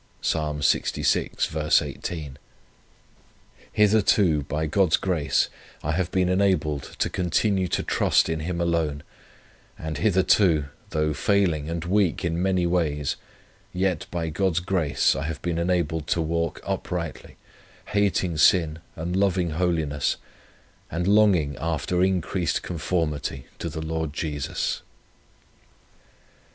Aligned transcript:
Psalm 0.19 0.61
lxvi, 0.61 1.81
18. 1.83 2.39
"Hitherto, 3.71 4.41
by 4.41 4.65
God's 4.65 4.97
grace, 4.97 5.47
I 5.83 5.91
have 5.91 6.09
been 6.11 6.27
enabled 6.27 6.95
to 6.97 7.07
continue 7.07 7.67
to 7.67 7.83
trust 7.83 8.27
in 8.27 8.39
Him 8.39 8.59
alone; 8.59 9.03
and 9.77 9.99
hitherto, 9.99 10.69
though 10.89 11.13
failing 11.13 11.69
and 11.69 11.85
weak 11.85 12.25
in 12.25 12.41
many 12.41 12.65
ways, 12.65 13.15
yet, 13.73 14.07
by 14.09 14.29
God's 14.29 14.59
grace, 14.59 15.15
I 15.15 15.25
have 15.25 15.39
been 15.43 15.59
enabled 15.59 16.07
to 16.07 16.21
walk 16.23 16.61
uprightly, 16.63 17.35
hating 17.89 18.37
sin 18.37 18.79
and 18.95 19.15
loving 19.15 19.51
holiness, 19.51 20.15
and 20.89 21.05
longing 21.07 21.55
after 21.57 22.01
increased 22.03 22.63
conformity 22.63 23.45
to 23.59 23.69
the 23.69 23.81
Lord 23.83 24.13
Jesus. 24.13 24.81